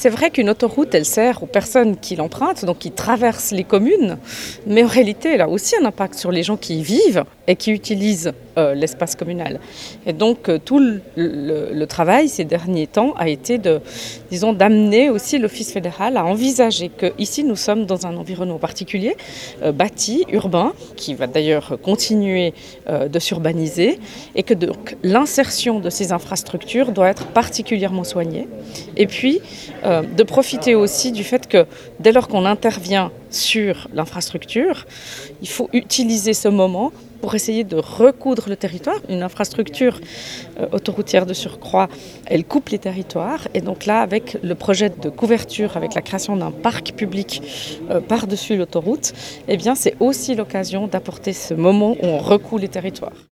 [0.00, 4.16] C'est vrai qu'une autoroute, elle sert aux personnes qui l'empruntent, donc qui traversent les communes,
[4.66, 7.54] mais en réalité, elle a aussi un impact sur les gens qui y vivent et
[7.54, 9.60] qui utilisent euh, l'espace communal.
[10.06, 10.80] Et donc euh, tout
[11.16, 13.60] le, travail ces derniers temps a été
[14.30, 19.16] disons, d'amener aussi l'Office fédéral à envisager que ici nous sommes dans un environnement particulier,
[19.62, 22.54] euh, bâti, urbain, qui va d'ailleurs continuer
[22.88, 23.98] de s'urbaniser,
[24.34, 28.48] et que donc l'insertion de ces infrastructures doit être particulièrement soignée.
[28.96, 29.40] Et puis
[29.90, 31.66] euh, de profiter aussi du fait que
[31.98, 34.86] dès lors qu'on intervient sur l'infrastructure,
[35.42, 38.96] il faut utiliser ce moment pour essayer de recoudre le territoire.
[39.08, 40.00] Une infrastructure
[40.58, 41.88] euh, autoroutière de surcroît,
[42.26, 43.46] elle coupe les territoires.
[43.54, 47.42] Et donc là, avec le projet de couverture, avec la création d'un parc public
[47.90, 49.12] euh, par-dessus l'autoroute,
[49.48, 53.26] eh c'est aussi l'occasion d'apporter ce moment où on recoue les territoires.